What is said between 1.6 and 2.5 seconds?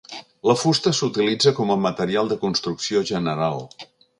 a material de